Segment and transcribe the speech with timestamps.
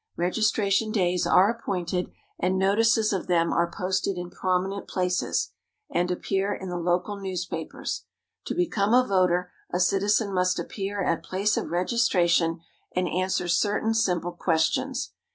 [0.17, 2.09] Registration days are appointed,
[2.39, 5.51] and notices of them are posted in prominent places,
[5.91, 8.05] and appear in the local newspapers.
[8.45, 12.61] To become a voter, a citizen must appear at place of registration
[12.95, 15.11] and answer certain simple questions.